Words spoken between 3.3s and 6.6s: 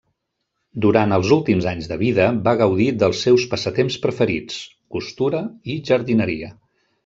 passatemps preferits: costura i jardineria.